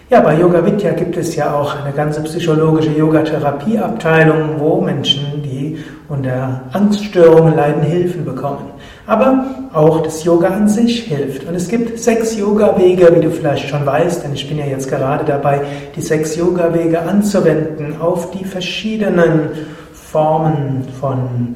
Ja, 0.10 0.22
bei 0.22 0.40
Yoga 0.40 0.66
Vidya 0.66 0.92
gibt 0.92 1.18
es 1.18 1.36
ja 1.36 1.54
auch 1.54 1.84
eine 1.84 1.94
ganze 1.94 2.22
psychologische 2.24 2.92
Yogatherapieabteilung, 2.92 4.58
wo 4.58 4.80
Menschen, 4.80 5.37
unter 6.10 6.62
Angststörungen 6.72 7.56
leiden, 7.56 7.84
Hilfen 7.84 8.24
bekommen. 8.24 8.72
Aber 9.06 9.46
auch 9.74 10.04
das 10.04 10.24
Yoga 10.24 10.48
an 10.48 10.70
sich 10.70 11.04
hilft. 11.04 11.48
Und 11.48 11.56
es 11.56 11.68
gibt 11.68 12.00
sechs 12.00 12.38
Yoga-Wege, 12.38 13.16
wie 13.16 13.22
du 13.22 13.32
vielleicht 13.32 13.70
schon 13.70 13.86
weißt, 13.86 14.24
denn 14.24 14.34
ich 14.34 14.48
bin 14.48 14.58
ja 14.58 14.66
jetzt 14.66 14.90
gerade 14.90 15.26
dabei, 15.26 15.62
die 15.96 16.02
sechs 16.02 16.36
Yoga-Wege 16.36 17.02
anzuwenden 17.02 18.00
auf 18.00 18.32
die 18.32 18.46
verschiedenen 18.46 19.50
Formen 19.94 20.86
von 21.00 21.56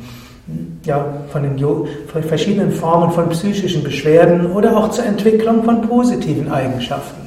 ja, 0.84 1.06
von 1.32 1.44
den 1.44 1.58
von 1.58 2.24
verschiedenen 2.24 2.72
Formen 2.72 3.12
von 3.12 3.30
psychischen 3.30 3.84
Beschwerden 3.84 4.52
oder 4.52 4.76
auch 4.76 4.90
zur 4.90 5.06
Entwicklung 5.06 5.64
von 5.64 5.82
positiven 5.82 6.52
Eigenschaften. 6.52 7.22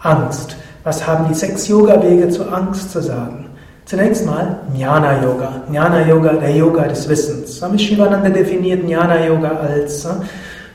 Angst. 0.00 0.56
Was 0.82 1.06
haben 1.06 1.26
die 1.28 1.34
sechs 1.34 1.68
Yoga-Wege 1.68 2.30
zur 2.30 2.52
Angst 2.52 2.90
zu 2.90 3.02
sagen? 3.02 3.49
Zunächst 3.90 4.24
mal 4.24 4.60
Jnana 4.72 5.20
Yoga. 5.20 5.64
Jnana 5.68 6.06
Yoga, 6.06 6.34
der 6.34 6.54
Yoga 6.54 6.86
des 6.86 7.08
Wissens. 7.08 7.56
Swami 7.56 7.76
Shivananda 7.76 8.28
definiert 8.28 8.84
Jnana 8.84 9.26
Yoga 9.26 9.48
als 9.48 10.04
äh, 10.04 10.10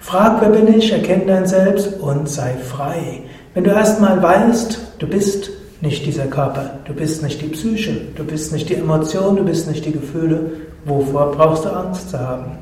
Frag, 0.02 0.41
wer 0.41 0.49
bin 0.49 0.77
ich, 0.77 0.91
erkenne 0.91 1.23
dein 1.25 1.45
Selbst 1.45 1.97
und 2.02 2.27
sei 2.27 2.55
frei. 2.61 3.21
Wenn 3.53 3.63
du 3.63 3.69
erstmal 3.69 4.21
weißt, 4.21 4.80
du 4.99 5.08
bist 5.08 5.49
nicht 5.80 6.05
dieser 6.05 6.25
Körper, 6.25 6.71
du 6.83 6.93
bist 6.93 7.23
nicht 7.23 7.41
die 7.41 7.47
Psyche, 7.47 8.02
du 8.17 8.25
bist 8.25 8.52
nicht 8.52 8.67
die 8.67 8.75
Emotion, 8.75 9.38
du 9.38 9.45
bist 9.45 9.69
nicht 9.69 9.86
die 9.86 9.93
Gefühle, 9.93 10.52
wovor 10.83 11.31
brauchst 11.31 11.63
du 11.63 11.69
Angst 11.69 12.09
zu 12.09 12.19
haben? 12.19 12.58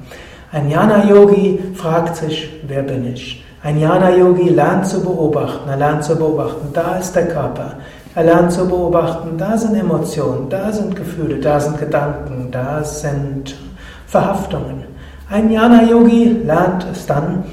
Ein 0.51 0.69
Jnana-Yogi 0.69 1.61
fragt 1.73 2.17
sich, 2.17 2.47
wer 2.67 2.83
bin 2.83 3.11
ich? 3.11 3.43
Ein 3.63 3.79
Jnana-Yogi 3.79 4.49
lernt 4.49 4.85
zu 4.85 5.01
beobachten, 5.01 5.67
er 5.67 5.77
lernt 5.77 6.03
zu 6.03 6.15
beobachten, 6.15 6.67
da 6.73 6.97
ist 6.97 7.15
der 7.15 7.27
Körper. 7.27 7.77
Er 8.15 8.23
lernt 8.23 8.51
zu 8.51 8.67
beobachten, 8.67 9.37
da 9.37 9.57
sind 9.57 9.75
Emotionen, 9.75 10.49
da 10.49 10.71
sind 10.71 10.95
Gefühle, 10.95 11.39
da 11.39 11.59
sind 11.59 11.79
Gedanken, 11.79 12.49
da 12.51 12.83
sind 12.83 13.55
Verhaftungen. 14.05 14.83
Ein 15.29 15.49
Jnana-Yogi 15.49 16.41
lernt 16.45 16.85
es 16.91 17.07
dann, 17.07 17.43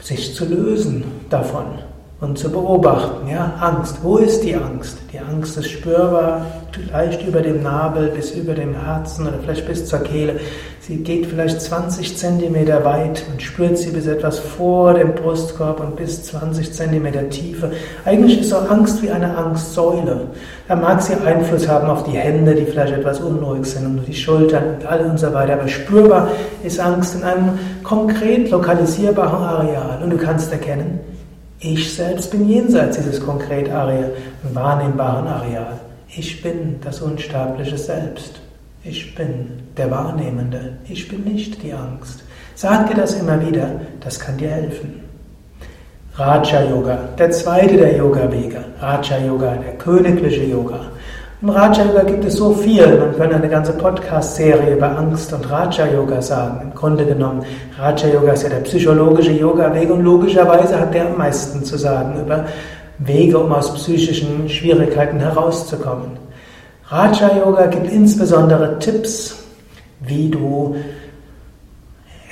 sich 0.00 0.34
zu 0.34 0.44
lösen 0.46 1.04
davon 1.28 1.89
und 2.20 2.38
zu 2.38 2.50
beobachten. 2.50 3.28
Ja, 3.28 3.54
Angst. 3.60 3.98
Wo 4.02 4.18
ist 4.18 4.44
die 4.44 4.54
Angst? 4.54 4.98
Die 5.12 5.18
Angst 5.18 5.56
ist 5.56 5.70
spürbar, 5.70 6.46
vielleicht 6.70 7.26
über 7.26 7.40
dem 7.40 7.62
Nabel 7.62 8.08
bis 8.08 8.32
über 8.32 8.52
dem 8.52 8.74
Herzen 8.74 9.26
oder 9.26 9.38
vielleicht 9.42 9.66
bis 9.66 9.86
zur 9.86 10.00
Kehle. 10.00 10.38
Sie 10.80 10.96
geht 10.96 11.26
vielleicht 11.26 11.60
20 11.62 12.18
Zentimeter 12.18 12.84
weit 12.84 13.22
und 13.30 13.40
spürt 13.40 13.78
sie 13.78 13.90
bis 13.90 14.06
etwas 14.06 14.38
vor 14.38 14.94
dem 14.94 15.14
Brustkorb 15.14 15.80
und 15.80 15.96
bis 15.96 16.24
20 16.24 16.72
Zentimeter 16.72 17.28
Tiefe. 17.30 17.70
Eigentlich 18.04 18.40
ist 18.40 18.50
so 18.50 18.56
Angst 18.56 19.02
wie 19.02 19.10
eine 19.10 19.36
Angstsäule. 19.36 20.28
Da 20.68 20.76
mag 20.76 21.00
sie 21.00 21.14
Einfluss 21.14 21.68
haben 21.68 21.88
auf 21.88 22.04
die 22.04 22.18
Hände, 22.18 22.54
die 22.54 22.64
vielleicht 22.64 22.92
etwas 22.92 23.20
unruhig 23.20 23.64
sind 23.64 23.86
und 23.86 24.06
die 24.06 24.14
Schultern 24.14 24.74
und 24.74 24.86
alle 24.86 25.04
und 25.04 25.18
so 25.18 25.32
weiter. 25.32 25.54
Aber 25.54 25.68
spürbar 25.68 26.28
ist 26.62 26.80
Angst 26.80 27.14
in 27.14 27.22
einem 27.22 27.58
konkret 27.82 28.50
lokalisierbaren 28.50 29.42
Areal 29.42 30.00
und 30.02 30.10
du 30.10 30.16
kannst 30.16 30.52
erkennen, 30.52 31.00
ich 31.60 31.94
selbst 31.94 32.30
bin 32.30 32.48
jenseits 32.48 32.96
dieses 32.96 33.20
konkret 33.20 33.70
wahrnehmbaren 33.70 35.26
Areal. 35.26 35.78
Ich 36.08 36.42
bin 36.42 36.80
das 36.82 37.00
unsterbliche 37.02 37.76
Selbst. 37.76 38.40
Ich 38.82 39.14
bin 39.14 39.62
der 39.76 39.90
Wahrnehmende. 39.90 40.78
Ich 40.88 41.06
bin 41.08 41.22
nicht 41.24 41.62
die 41.62 41.74
Angst. 41.74 42.24
Sag 42.54 42.88
dir 42.88 42.94
das 42.94 43.14
immer 43.14 43.46
wieder, 43.46 43.80
das 44.00 44.18
kann 44.18 44.38
dir 44.38 44.48
helfen. 44.48 45.00
Raja 46.14 46.64
Yoga, 46.64 46.98
der 47.18 47.30
zweite 47.30 47.76
der 47.76 47.96
Yoga-Wege. 47.96 48.64
Raja 48.80 49.18
Yoga, 49.18 49.54
der 49.56 49.74
königliche 49.74 50.44
Yoga. 50.44 50.80
Im 51.42 51.48
Raja 51.48 51.86
Yoga 51.86 52.02
gibt 52.02 52.22
es 52.26 52.34
so 52.34 52.52
viel, 52.52 52.98
man 52.98 53.16
könnte 53.16 53.36
eine 53.36 53.48
ganze 53.48 53.72
Podcast-Serie 53.72 54.76
über 54.76 54.98
Angst 54.98 55.32
und 55.32 55.50
Raja 55.50 55.86
Yoga 55.86 56.20
sagen. 56.20 56.60
Im 56.64 56.74
Grunde 56.74 57.06
genommen, 57.06 57.42
Raja 57.78 58.08
Yoga 58.08 58.32
ist 58.32 58.42
ja 58.42 58.50
der 58.50 58.58
psychologische 58.58 59.32
Yoga-Weg 59.32 59.90
und 59.90 60.04
logischerweise 60.04 60.78
hat 60.78 60.92
der 60.92 61.06
am 61.06 61.16
meisten 61.16 61.64
zu 61.64 61.78
sagen 61.78 62.20
über 62.20 62.44
Wege, 62.98 63.38
um 63.38 63.50
aus 63.54 63.72
psychischen 63.72 64.50
Schwierigkeiten 64.50 65.18
herauszukommen. 65.18 66.18
Raja 66.88 67.30
Yoga 67.38 67.68
gibt 67.68 67.90
insbesondere 67.90 68.78
Tipps, 68.78 69.42
wie 70.00 70.28
du 70.28 70.76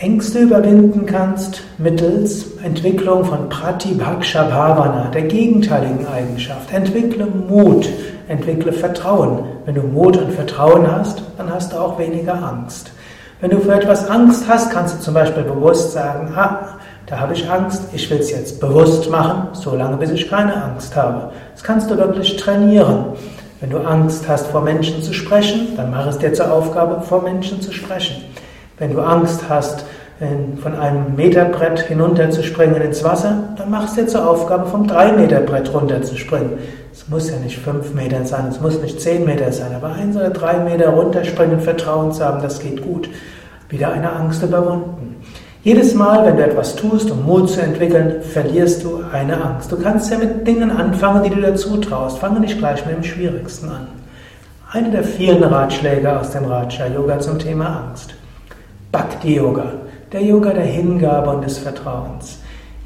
Ängste 0.00 0.38
überwinden 0.38 1.06
kannst 1.06 1.62
mittels 1.76 2.56
Entwicklung 2.62 3.24
von 3.24 3.48
Pratibhaksha 3.48 4.44
Bhavana, 4.44 5.10
der 5.12 5.22
gegenteiligen 5.22 6.06
Eigenschaft. 6.06 6.72
Entwickle 6.72 7.26
Mut, 7.26 7.88
entwickle 8.28 8.72
Vertrauen. 8.72 9.40
Wenn 9.64 9.74
du 9.74 9.82
Mut 9.82 10.16
und 10.16 10.32
Vertrauen 10.32 10.86
hast, 10.88 11.24
dann 11.36 11.52
hast 11.52 11.72
du 11.72 11.78
auch 11.78 11.98
weniger 11.98 12.40
Angst. 12.40 12.92
Wenn 13.40 13.50
du 13.50 13.58
für 13.58 13.72
etwas 13.72 14.08
Angst 14.08 14.44
hast, 14.46 14.70
kannst 14.70 14.98
du 14.98 15.00
zum 15.00 15.14
Beispiel 15.14 15.42
bewusst 15.42 15.90
sagen, 15.90 16.32
ah, 16.36 16.78
da 17.06 17.18
habe 17.18 17.32
ich 17.32 17.50
Angst, 17.50 17.82
ich 17.92 18.08
will 18.08 18.18
es 18.18 18.30
jetzt 18.30 18.60
bewusst 18.60 19.10
machen, 19.10 19.48
solange 19.52 19.96
bis 19.96 20.12
ich 20.12 20.30
keine 20.30 20.62
Angst 20.62 20.94
habe. 20.94 21.32
Das 21.54 21.64
kannst 21.64 21.90
du 21.90 21.98
wirklich 21.98 22.36
trainieren. 22.36 23.06
Wenn 23.60 23.70
du 23.70 23.78
Angst 23.78 24.28
hast, 24.28 24.46
vor 24.46 24.60
Menschen 24.60 25.02
zu 25.02 25.12
sprechen, 25.12 25.76
dann 25.76 25.90
mach 25.90 26.06
es 26.06 26.18
dir 26.18 26.32
zur 26.32 26.52
Aufgabe, 26.52 27.00
vor 27.00 27.20
Menschen 27.22 27.60
zu 27.60 27.72
sprechen. 27.72 28.22
Wenn 28.78 28.92
du 28.92 29.00
Angst 29.00 29.42
hast, 29.48 29.84
von 30.62 30.74
einem 30.74 31.14
Meterbrett 31.14 31.78
hinunterzuspringen 31.80 32.82
ins 32.82 33.04
Wasser, 33.04 33.50
dann 33.56 33.70
mach 33.70 33.86
es 33.86 33.94
dir 33.94 34.08
zur 34.08 34.28
Aufgabe, 34.28 34.66
vom 34.66 34.86
3-Meter-Brett 34.88 35.72
runterzuspringen. 35.72 36.54
Es 36.92 37.08
muss 37.08 37.30
ja 37.30 37.36
nicht 37.36 37.58
5 37.58 37.94
Meter 37.94 38.24
sein, 38.24 38.46
es 38.48 38.60
muss 38.60 38.82
nicht 38.82 39.00
10 39.00 39.24
Meter 39.24 39.52
sein, 39.52 39.72
aber 39.76 39.92
ein 39.92 40.16
oder 40.16 40.30
drei 40.30 40.58
Meter 40.58 40.88
runterspringen, 40.88 41.60
Vertrauen 41.60 42.10
zu 42.10 42.24
haben, 42.24 42.42
das 42.42 42.58
geht 42.58 42.82
gut. 42.82 43.08
Wieder 43.68 43.92
eine 43.92 44.12
Angst 44.12 44.42
überwunden. 44.42 45.22
Jedes 45.62 45.94
Mal, 45.94 46.24
wenn 46.24 46.36
du 46.36 46.44
etwas 46.44 46.74
tust, 46.74 47.10
um 47.10 47.24
Mut 47.24 47.50
zu 47.50 47.60
entwickeln, 47.60 48.22
verlierst 48.22 48.82
du 48.82 49.02
eine 49.12 49.40
Angst. 49.40 49.70
Du 49.70 49.76
kannst 49.76 50.10
ja 50.10 50.18
mit 50.18 50.46
Dingen 50.46 50.70
anfangen, 50.70 51.22
die 51.22 51.30
du 51.30 51.36
dir 51.36 51.54
zutraust. 51.54 52.18
Fange 52.18 52.40
nicht 52.40 52.58
gleich 52.58 52.84
mit 52.86 52.96
dem 52.96 53.04
Schwierigsten 53.04 53.68
an. 53.68 53.86
Eine 54.72 54.90
der 54.90 55.04
vielen 55.04 55.44
Ratschläge 55.44 56.18
aus 56.18 56.30
dem 56.30 56.44
Raja 56.44 56.86
Yoga 56.86 57.20
zum 57.20 57.38
Thema 57.38 57.84
Angst. 57.88 58.14
Bhakti 58.90 59.34
Yoga, 59.34 59.66
der 60.12 60.22
Yoga 60.22 60.54
der 60.54 60.64
Hingabe 60.64 61.28
und 61.28 61.44
des 61.44 61.58
Vertrauens. 61.58 62.38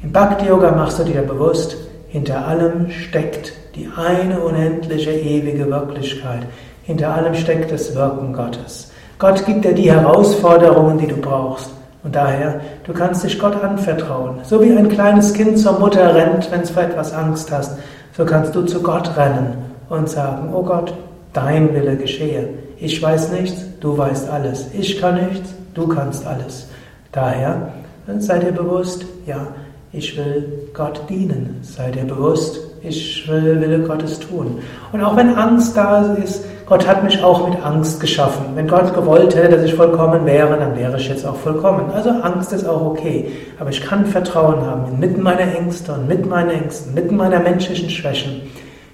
Im 0.03 0.11
Bhakti 0.11 0.47
Yoga 0.47 0.71
machst 0.71 0.99
du 0.99 1.05
dir 1.05 1.21
bewusst, 1.21 1.77
hinter 2.09 2.45
allem 2.45 2.91
steckt 2.91 3.53
die 3.73 3.89
eine 3.95 4.41
unendliche, 4.41 5.11
ewige 5.11 5.71
Wirklichkeit. 5.71 6.41
Hinter 6.83 7.15
allem 7.15 7.33
steckt 7.35 7.71
das 7.71 7.95
Wirken 7.95 8.33
Gottes. 8.33 8.91
Gott 9.17 9.45
gibt 9.45 9.63
dir 9.63 9.73
die 9.73 9.89
Herausforderungen, 9.89 10.97
die 10.97 11.07
du 11.07 11.15
brauchst. 11.15 11.69
Und 12.03 12.15
daher, 12.15 12.59
du 12.83 12.91
kannst 12.91 13.23
dich 13.23 13.39
Gott 13.39 13.63
anvertrauen. 13.63 14.39
So 14.43 14.61
wie 14.61 14.75
ein 14.75 14.89
kleines 14.89 15.33
Kind 15.33 15.57
zur 15.57 15.79
Mutter 15.79 16.13
rennt, 16.13 16.51
wenn 16.51 16.61
es 16.61 16.71
vor 16.71 16.83
etwas 16.83 17.13
Angst 17.13 17.49
hast, 17.49 17.77
so 18.17 18.25
kannst 18.25 18.53
du 18.55 18.63
zu 18.63 18.83
Gott 18.83 19.15
rennen 19.15 19.55
und 19.87 20.09
sagen, 20.09 20.53
oh 20.53 20.63
Gott, 20.63 20.93
dein 21.31 21.73
Wille 21.73 21.95
geschehe. 21.95 22.49
Ich 22.77 23.01
weiß 23.01 23.31
nichts, 23.31 23.63
du 23.79 23.97
weißt 23.97 24.29
alles. 24.29 24.67
Ich 24.73 24.99
kann 24.99 25.29
nichts, 25.29 25.53
du 25.73 25.87
kannst 25.87 26.25
alles. 26.25 26.67
Daher, 27.11 27.73
sei 28.19 28.39
dir 28.39 28.51
bewusst, 28.51 29.05
ja, 29.25 29.47
ich 29.91 30.17
will 30.17 30.69
Gott 30.73 31.01
dienen. 31.07 31.59
Sei 31.61 31.91
dir 31.91 32.03
bewusst, 32.03 32.59
ich 32.81 33.27
will 33.29 33.61
Wille 33.61 33.79
Gottes 33.79 34.19
tun. 34.19 34.59
Und 34.91 35.03
auch 35.03 35.15
wenn 35.15 35.35
Angst 35.35 35.77
da 35.77 36.13
ist, 36.15 36.43
Gott 36.65 36.87
hat 36.87 37.03
mich 37.03 37.23
auch 37.23 37.47
mit 37.47 37.63
Angst 37.63 37.99
geschaffen. 37.99 38.45
Wenn 38.55 38.67
Gott 38.67 38.93
gewollt 38.95 39.35
hätte, 39.35 39.57
dass 39.57 39.65
ich 39.65 39.75
vollkommen 39.75 40.25
wäre, 40.25 40.57
dann 40.57 40.75
wäre 40.75 40.97
ich 40.97 41.07
jetzt 41.07 41.25
auch 41.25 41.35
vollkommen. 41.35 41.91
Also 41.91 42.09
Angst 42.09 42.51
ist 42.53 42.65
auch 42.65 42.81
okay. 42.81 43.31
Aber 43.59 43.69
ich 43.69 43.81
kann 43.81 44.05
Vertrauen 44.05 44.65
haben. 44.65 44.93
Inmitten 44.95 45.21
meiner 45.21 45.55
Ängste 45.55 45.93
und 45.93 46.07
mit 46.07 46.25
meinen 46.25 46.49
Ängsten, 46.49 46.91
inmitten 46.91 47.15
meiner 47.15 47.39
menschlichen 47.39 47.89
Schwächen, 47.89 48.41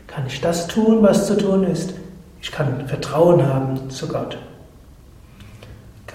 kann 0.08 0.26
ich 0.28 0.42
das 0.42 0.68
tun, 0.68 0.98
was 1.02 1.28
zu 1.28 1.38
tun 1.38 1.64
ist. 1.64 1.94
Ich 2.42 2.52
kann 2.52 2.88
Vertrauen 2.88 3.46
haben 3.46 3.90
zu 3.90 4.08
Gott. 4.08 4.38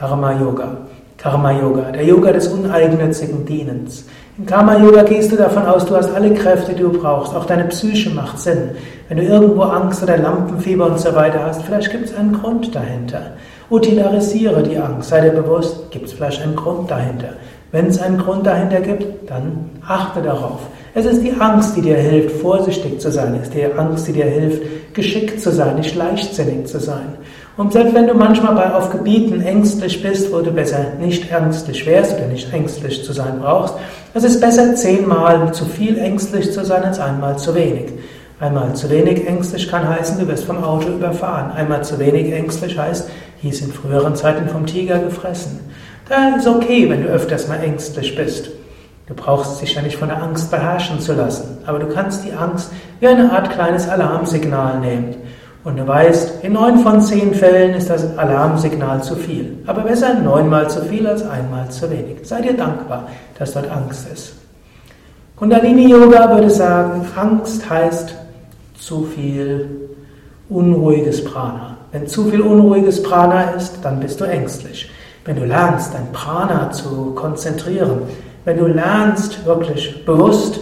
Karma 0.04 0.32
Yoga. 0.32 0.76
Karma 1.16 1.50
Yoga, 1.52 1.90
der 1.90 2.04
Yoga 2.04 2.30
des 2.30 2.48
uneigennützigen 2.48 3.46
Dienens. 3.46 4.04
In 4.36 4.44
Karma 4.44 4.76
Yoga 4.76 5.02
gehst 5.02 5.32
du 5.32 5.36
davon 5.36 5.64
aus, 5.64 5.86
du 5.86 5.96
hast 5.96 6.14
alle 6.14 6.34
Kräfte, 6.34 6.74
die 6.74 6.82
du 6.82 6.90
brauchst. 6.90 7.34
Auch 7.34 7.46
deine 7.46 7.64
Psyche 7.64 8.10
macht 8.10 8.38
Sinn. 8.38 8.72
Wenn 9.08 9.16
du 9.16 9.22
irgendwo 9.22 9.62
Angst 9.62 10.02
oder 10.02 10.18
Lampenfieber 10.18 10.86
und 10.86 11.00
so 11.00 11.14
weiter 11.14 11.42
hast, 11.42 11.62
vielleicht 11.62 11.90
gibt 11.90 12.04
es 12.04 12.14
einen 12.14 12.34
Grund 12.34 12.74
dahinter. 12.74 13.32
Utilisiere 13.70 14.62
die 14.62 14.76
Angst, 14.76 15.08
sei 15.08 15.22
dir 15.22 15.30
bewusst, 15.30 15.90
gibt 15.90 16.04
es 16.04 16.12
vielleicht 16.12 16.42
einen 16.42 16.56
Grund 16.56 16.90
dahinter. 16.90 17.30
Wenn 17.72 17.86
es 17.86 17.98
einen 17.98 18.18
Grund 18.18 18.46
dahinter 18.46 18.82
gibt, 18.82 19.30
dann 19.30 19.70
achte 19.88 20.20
darauf. 20.20 20.60
Es 20.92 21.06
ist 21.06 21.22
die 21.22 21.32
Angst, 21.32 21.76
die 21.76 21.80
dir 21.80 21.96
hilft, 21.96 22.36
vorsichtig 22.42 23.00
zu 23.00 23.10
sein. 23.10 23.34
Es 23.36 23.48
ist 23.48 23.54
die 23.54 23.64
Angst, 23.64 24.06
die 24.06 24.12
dir 24.12 24.26
hilft, 24.26 24.94
geschickt 24.94 25.40
zu 25.40 25.50
sein, 25.50 25.76
nicht 25.76 25.96
leichtsinnig 25.96 26.66
zu 26.66 26.78
sein. 26.78 27.14
Und 27.56 27.72
selbst 27.72 27.94
wenn 27.94 28.08
du 28.08 28.14
manchmal 28.14 28.54
bei, 28.54 28.74
auf 28.74 28.90
Gebieten 28.90 29.40
ängstlich 29.40 30.02
bist, 30.02 30.32
wo 30.32 30.40
du 30.40 30.50
besser 30.50 30.86
nicht 31.00 31.30
ängstlich 31.30 31.86
wärst 31.86 32.16
oder 32.16 32.26
nicht 32.26 32.52
ängstlich 32.52 33.04
zu 33.04 33.12
sein 33.12 33.38
brauchst, 33.40 33.74
es 34.12 34.24
ist 34.24 34.40
besser 34.40 34.74
zehnmal 34.74 35.52
zu 35.54 35.64
viel 35.64 35.98
ängstlich 35.98 36.52
zu 36.52 36.64
sein 36.64 36.82
als 36.82 36.98
einmal 36.98 37.38
zu 37.38 37.54
wenig. 37.54 37.92
Einmal 38.40 38.74
zu 38.74 38.90
wenig 38.90 39.28
ängstlich 39.28 39.70
kann 39.70 39.88
heißen, 39.88 40.18
du 40.18 40.26
wirst 40.26 40.44
vom 40.44 40.64
Auto 40.64 40.88
überfahren. 40.88 41.52
Einmal 41.52 41.84
zu 41.84 42.00
wenig 42.00 42.32
ängstlich 42.32 42.76
heißt, 42.76 43.08
hieß 43.42 43.60
in 43.60 43.72
früheren 43.72 44.16
Zeiten 44.16 44.48
vom 44.48 44.66
Tiger 44.66 44.98
gefressen. 44.98 45.60
Da 46.08 46.36
ist 46.36 46.48
okay, 46.48 46.90
wenn 46.90 47.04
du 47.04 47.08
öfters 47.08 47.46
mal 47.46 47.62
ängstlich 47.62 48.16
bist. 48.16 48.50
Du 49.06 49.14
brauchst 49.14 49.62
dich 49.62 49.74
ja 49.74 49.82
nicht 49.82 49.96
von 49.96 50.08
der 50.08 50.22
Angst 50.22 50.50
beherrschen 50.50 50.98
zu 50.98 51.12
lassen, 51.12 51.58
aber 51.66 51.78
du 51.78 51.86
kannst 51.86 52.24
die 52.24 52.32
Angst 52.32 52.72
wie 53.00 53.06
eine 53.06 53.30
Art 53.30 53.50
kleines 53.50 53.88
Alarmsignal 53.88 54.80
nehmen. 54.80 55.14
Und 55.64 55.78
du 55.78 55.88
weißt, 55.88 56.44
in 56.44 56.52
neun 56.52 56.81
von 56.81 57.00
zehn 57.00 57.32
Fällen 57.32 57.75
ist 57.75 57.88
das 57.88 58.19
Alarmsignal 58.19 59.02
zu 59.02 59.16
viel. 59.16 59.56
Aber 59.66 59.81
besser 59.81 60.12
neunmal 60.14 60.69
zu 60.69 60.82
viel 60.82 61.06
als 61.06 61.26
einmal 61.26 61.70
zu 61.70 61.90
wenig. 61.90 62.19
Sei 62.22 62.43
dir 62.43 62.55
dankbar, 62.55 63.08
dass 63.38 63.55
dort 63.55 63.70
Angst 63.70 64.06
ist. 64.12 64.34
Kundalini 65.37 65.88
Yoga 65.90 66.31
würde 66.34 66.50
sagen, 66.50 67.06
Angst 67.16 67.69
heißt 67.69 68.14
zu 68.78 69.05
viel 69.05 69.88
unruhiges 70.50 71.25
Prana. 71.25 71.78
Wenn 71.93 72.06
zu 72.06 72.26
viel 72.26 72.43
unruhiges 72.43 73.02
Prana 73.02 73.52
ist, 73.52 73.78
dann 73.82 74.00
bist 74.00 74.20
du 74.20 74.25
ängstlich. 74.25 74.90
Wenn 75.25 75.37
du 75.37 75.46
lernst, 75.46 75.94
dein 75.94 76.12
Prana 76.12 76.70
zu 76.72 77.12
konzentrieren, 77.14 78.02
wenn 78.44 78.58
du 78.58 78.67
lernst, 78.67 79.46
wirklich 79.46 80.05
bewusst 80.05 80.60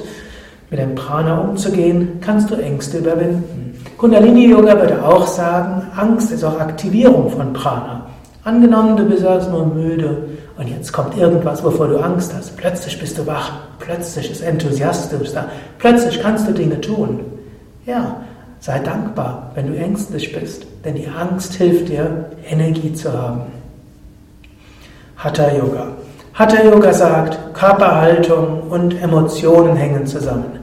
mit 0.71 0.79
dem 0.79 0.95
Prana 0.95 1.41
umzugehen, 1.41 2.21
kannst 2.21 2.51
du 2.51 2.55
Ängste 2.55 2.99
überwinden. 2.99 3.72
Kundalini 3.97 4.49
Yoga 4.49 4.79
würde 4.79 5.05
auch 5.05 5.27
sagen, 5.27 5.83
Angst 5.97 6.33
ist 6.33 6.45
auch 6.45 6.59
Aktivierung 6.59 7.31
von 7.31 7.53
Prana. 7.53 8.07
Angenommen, 8.45 8.97
du 8.97 9.05
bist 9.05 9.25
also 9.25 9.51
nur 9.51 9.67
müde 9.67 10.25
und 10.59 10.69
jetzt 10.69 10.93
kommt 10.93 11.17
irgendwas, 11.17 11.63
wovor 11.63 11.89
du 11.89 11.99
Angst 11.99 12.35
hast. 12.37 12.57
Plötzlich 12.57 12.99
bist 12.99 13.17
du 13.17 13.27
wach, 13.27 13.53
plötzlich 13.79 14.31
ist 14.31 14.41
Enthusiasmus 14.41 15.33
da, 15.33 15.47
plötzlich 15.79 16.21
kannst 16.21 16.49
du 16.49 16.53
Dinge 16.53 16.81
tun. 16.81 17.21
Ja, 17.87 18.17
sei 18.59 18.81
dankbar, 18.81 19.53
wenn 19.55 19.69
du 19.69 19.79
ängstlich 19.79 20.33
bist, 20.33 20.67
denn 20.85 20.97
die 20.97 21.07
Angst 21.07 21.55
hilft 21.55 21.89
dir, 21.89 22.27
Energie 22.49 22.93
zu 22.93 23.13
haben. 23.13 23.43
Hatha 25.17 25.53
Yoga. 25.53 25.87
Hatha 26.35 26.65
Yoga 26.65 26.93
sagt, 26.93 27.39
Körperhaltung 27.55 28.63
und 28.71 29.01
Emotionen 29.01 29.77
hängen 29.77 30.07
zusammen. 30.07 30.62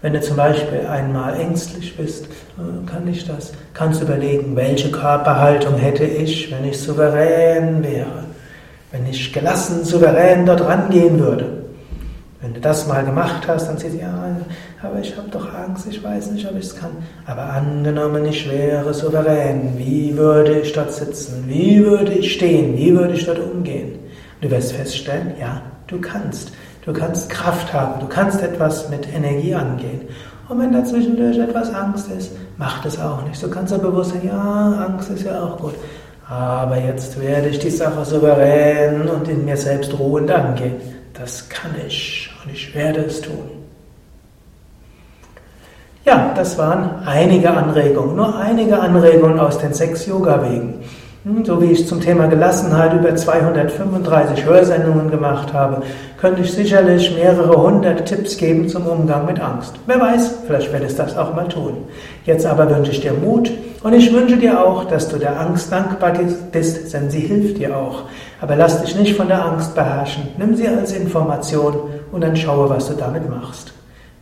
Wenn 0.00 0.12
du 0.12 0.20
zum 0.20 0.36
Beispiel 0.36 0.86
einmal 0.86 1.40
ängstlich 1.40 1.96
bist, 1.96 2.26
äh, 2.26 2.88
kann 2.88 3.08
ich 3.08 3.26
das, 3.26 3.52
kannst 3.74 4.00
du 4.00 4.04
überlegen, 4.04 4.54
welche 4.54 4.92
Körperhaltung 4.92 5.74
hätte 5.74 6.04
ich, 6.04 6.52
wenn 6.52 6.64
ich 6.68 6.80
souverän 6.80 7.82
wäre, 7.82 8.24
wenn 8.92 9.06
ich 9.06 9.32
gelassen, 9.32 9.84
souverän 9.84 10.46
dort 10.46 10.60
rangehen 10.60 11.18
würde. 11.18 11.64
Wenn 12.40 12.54
du 12.54 12.60
das 12.60 12.86
mal 12.86 13.04
gemacht 13.04 13.48
hast, 13.48 13.66
dann 13.66 13.78
siehst 13.78 13.94
du, 13.94 13.98
ja, 13.98 14.36
aber 14.80 15.00
ich 15.00 15.16
habe 15.16 15.28
doch 15.28 15.52
Angst, 15.52 15.88
ich 15.90 16.00
weiß 16.00 16.30
nicht, 16.30 16.48
ob 16.48 16.56
ich 16.56 16.66
es 16.66 16.76
kann. 16.76 16.92
Aber 17.26 17.42
angenommen, 17.42 18.24
ich 18.26 18.48
wäre 18.48 18.94
souverän, 18.94 19.76
wie 19.76 20.16
würde 20.16 20.60
ich 20.60 20.72
dort 20.72 20.92
sitzen? 20.92 21.42
Wie 21.48 21.84
würde 21.84 22.12
ich 22.12 22.34
stehen? 22.34 22.76
Wie 22.76 22.96
würde 22.96 23.14
ich 23.14 23.26
dort 23.26 23.40
umgehen? 23.40 23.98
Du 24.40 24.48
wirst 24.48 24.72
feststellen, 24.72 25.32
ja, 25.40 25.60
du 25.88 26.00
kannst. 26.00 26.52
Du 26.88 26.94
kannst 26.94 27.28
Kraft 27.28 27.70
haben, 27.74 28.00
du 28.00 28.06
kannst 28.06 28.42
etwas 28.42 28.88
mit 28.88 29.14
Energie 29.14 29.54
angehen. 29.54 30.08
Und 30.48 30.58
wenn 30.58 30.72
dazwischendurch 30.72 31.36
etwas 31.36 31.74
Angst 31.74 32.10
ist, 32.10 32.32
macht 32.56 32.86
es 32.86 32.98
auch 32.98 33.22
nicht. 33.24 33.42
Du 33.42 33.50
kannst 33.50 33.72
ja 33.72 33.78
bewusst 33.78 34.12
sagen, 34.12 34.26
ja, 34.26 34.86
Angst 34.86 35.10
ist 35.10 35.26
ja 35.26 35.38
auch 35.44 35.58
gut. 35.58 35.74
Aber 36.30 36.78
jetzt 36.78 37.20
werde 37.20 37.48
ich 37.48 37.58
die 37.58 37.68
Sache 37.68 38.06
souverän 38.06 39.06
und 39.06 39.28
in 39.28 39.44
mir 39.44 39.58
selbst 39.58 39.98
ruhend 39.98 40.30
angehen. 40.30 40.76
Das 41.12 41.46
kann 41.50 41.72
ich 41.86 42.30
und 42.42 42.52
ich 42.54 42.74
werde 42.74 43.00
es 43.00 43.20
tun. 43.20 43.50
Ja, 46.06 46.32
das 46.34 46.56
waren 46.56 47.02
einige 47.04 47.50
Anregungen, 47.50 48.16
nur 48.16 48.34
einige 48.34 48.80
Anregungen 48.80 49.38
aus 49.38 49.58
den 49.58 49.74
sechs 49.74 50.06
Yoga-Wegen. 50.06 50.76
So 51.44 51.60
wie 51.60 51.72
ich 51.72 51.86
zum 51.86 52.00
Thema 52.00 52.26
Gelassenheit 52.26 52.94
über 52.94 53.14
235 53.14 54.46
Hörsendungen 54.46 55.10
gemacht 55.10 55.52
habe, 55.52 55.82
könnte 56.18 56.40
ich 56.40 56.52
sicherlich 56.52 57.14
mehrere 57.14 57.54
hundert 57.60 58.06
Tipps 58.06 58.38
geben 58.38 58.66
zum 58.66 58.86
Umgang 58.86 59.26
mit 59.26 59.38
Angst. 59.38 59.74
Wer 59.86 60.00
weiß, 60.00 60.36
vielleicht 60.46 60.72
werde 60.72 60.86
ich 60.86 60.96
das 60.96 61.18
auch 61.18 61.34
mal 61.34 61.46
tun. 61.46 61.84
Jetzt 62.24 62.46
aber 62.46 62.70
wünsche 62.74 62.92
ich 62.92 63.02
dir 63.02 63.12
Mut 63.12 63.50
und 63.82 63.92
ich 63.92 64.10
wünsche 64.10 64.38
dir 64.38 64.64
auch, 64.64 64.86
dass 64.86 65.08
du 65.08 65.18
der 65.18 65.38
Angst 65.38 65.70
dankbar 65.70 66.14
bist, 66.50 66.94
denn 66.94 67.10
sie 67.10 67.20
hilft 67.20 67.58
dir 67.58 67.76
auch. 67.76 68.04
Aber 68.40 68.56
lass 68.56 68.80
dich 68.80 68.96
nicht 68.96 69.14
von 69.14 69.28
der 69.28 69.44
Angst 69.44 69.74
beherrschen. 69.74 70.28
Nimm 70.38 70.54
sie 70.54 70.66
als 70.66 70.92
Information 70.92 71.74
und 72.10 72.22
dann 72.22 72.36
schaue, 72.36 72.70
was 72.70 72.88
du 72.88 72.94
damit 72.94 73.28
machst. 73.28 73.74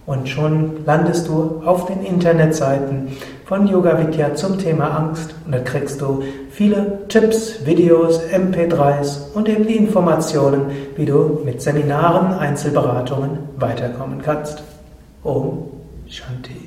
Und 0.05 0.27
schon 0.27 0.85
landest 0.85 1.27
du 1.29 1.61
auf 1.65 1.85
den 1.85 2.03
Internetseiten 2.03 3.09
von 3.45 3.67
Yoga 3.67 3.99
Vidya 3.99 4.35
zum 4.35 4.57
Thema 4.57 4.97
Angst 4.97 5.33
und 5.45 5.53
da 5.53 5.59
kriegst 5.59 6.01
du 6.01 6.23
viele 6.49 7.07
Tipps, 7.07 7.65
Videos, 7.65 8.19
MP3s 8.21 9.33
und 9.33 9.47
eben 9.47 9.65
die 9.65 9.77
Informationen, 9.77 10.71
wie 10.95 11.05
du 11.05 11.41
mit 11.45 11.61
Seminaren, 11.61 12.37
Einzelberatungen 12.37 13.37
weiterkommen 13.57 14.21
kannst. 14.21 14.63
Om 15.23 15.69
Shanti. 16.07 16.62